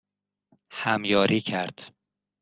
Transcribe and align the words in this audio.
همیاری 0.71 1.41
کرد 1.41 1.93